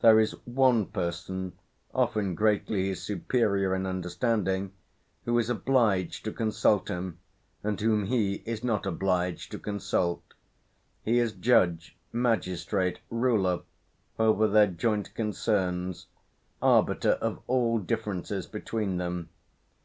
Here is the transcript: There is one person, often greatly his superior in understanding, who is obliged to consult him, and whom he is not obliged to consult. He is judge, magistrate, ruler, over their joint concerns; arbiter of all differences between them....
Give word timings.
There 0.00 0.18
is 0.18 0.32
one 0.44 0.86
person, 0.86 1.52
often 1.94 2.34
greatly 2.34 2.88
his 2.88 3.00
superior 3.00 3.76
in 3.76 3.86
understanding, 3.86 4.72
who 5.24 5.38
is 5.38 5.48
obliged 5.48 6.24
to 6.24 6.32
consult 6.32 6.88
him, 6.88 7.20
and 7.62 7.80
whom 7.80 8.06
he 8.06 8.42
is 8.44 8.64
not 8.64 8.86
obliged 8.86 9.52
to 9.52 9.58
consult. 9.60 10.34
He 11.04 11.20
is 11.20 11.30
judge, 11.32 11.96
magistrate, 12.12 12.98
ruler, 13.08 13.60
over 14.18 14.48
their 14.48 14.66
joint 14.66 15.14
concerns; 15.14 16.08
arbiter 16.60 17.12
of 17.12 17.38
all 17.46 17.78
differences 17.78 18.48
between 18.48 18.96
them.... 18.96 19.28